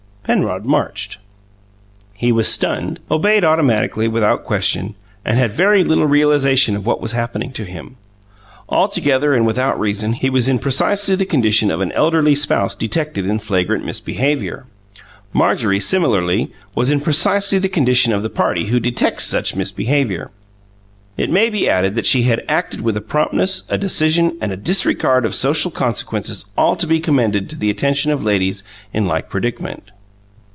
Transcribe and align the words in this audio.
Penrod 0.23 0.65
marched. 0.65 1.17
He 2.13 2.31
was 2.31 2.47
stunned; 2.47 3.01
obeyed 3.09 3.43
automatically, 3.43 4.07
without 4.07 4.45
question, 4.45 4.95
and 5.25 5.37
had 5.37 5.51
very 5.51 5.83
little 5.83 6.05
realization 6.05 6.73
of 6.77 6.85
what 6.85 7.01
was 7.01 7.11
happening 7.11 7.51
to 7.51 7.65
him. 7.65 7.97
Altogether, 8.69 9.33
and 9.33 9.45
without 9.45 9.77
reason, 9.77 10.13
he 10.13 10.29
was 10.29 10.47
in 10.47 10.57
precisely 10.59 11.15
the 11.15 11.25
condition 11.25 11.69
of 11.69 11.81
an 11.81 11.91
elderly 11.91 12.33
spouse 12.33 12.75
detected 12.75 13.25
in 13.25 13.39
flagrant 13.39 13.83
misbehaviour. 13.83 14.67
Marjorie, 15.33 15.81
similarly, 15.81 16.53
was 16.75 16.91
in 16.91 17.01
precisely 17.01 17.57
the 17.59 17.67
condition 17.67 18.13
of 18.13 18.23
the 18.23 18.29
party 18.29 18.67
who 18.67 18.79
detects 18.79 19.25
such 19.25 19.57
misbehaviour. 19.57 20.31
It 21.17 21.29
may 21.29 21.49
be 21.49 21.67
added 21.67 21.95
that 21.95 22.05
she 22.05 22.23
had 22.23 22.45
acted 22.47 22.79
with 22.79 22.95
a 22.95 23.01
promptness, 23.01 23.65
a 23.69 23.77
decision 23.77 24.37
and 24.39 24.53
a 24.53 24.57
disregard 24.57 25.25
of 25.25 25.35
social 25.35 25.71
consequences 25.71 26.45
all 26.57 26.77
to 26.77 26.87
be 26.87 27.01
commended 27.01 27.49
to 27.49 27.57
the 27.57 27.69
attention 27.71 28.11
of 28.13 28.23
ladies 28.23 28.63
in 28.93 29.05
like 29.05 29.27
predicament. 29.29 29.91